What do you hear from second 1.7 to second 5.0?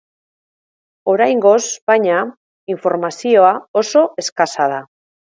baina, informazioa oso eskasa da.